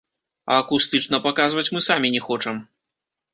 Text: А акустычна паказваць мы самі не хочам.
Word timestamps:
А 0.53 0.55
акустычна 0.61 1.19
паказваць 1.25 1.67
мы 1.75 1.83
самі 1.89 2.13
не 2.17 2.23
хочам. 2.31 2.55